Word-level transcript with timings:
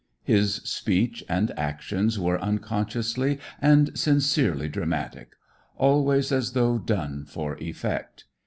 His 0.23 0.55
speech 0.63 1.23
and 1.29 1.51
actions 1.59 2.17
were 2.17 2.41
unconsciously 2.41 3.37
and 3.61 3.95
sincerely 3.95 4.67
dramatic, 4.67 5.33
always 5.77 6.31
as 6.31 6.53
though 6.53 6.79
done 6.79 7.23
for 7.23 7.55
effect. 7.59 8.25